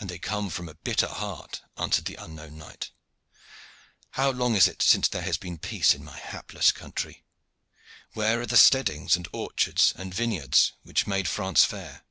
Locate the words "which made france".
10.82-11.62